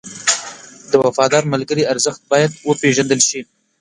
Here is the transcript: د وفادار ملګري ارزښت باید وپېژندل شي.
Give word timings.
د 0.91 0.93
وفادار 1.03 1.43
ملګري 1.53 1.83
ارزښت 1.93 2.21
باید 2.31 2.51
وپېژندل 2.69 3.19
شي. 3.29 3.41